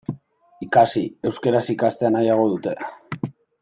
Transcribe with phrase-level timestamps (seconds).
[0.67, 1.03] Ikasi,
[1.33, 2.79] euskaraz ikastea nahiago dute.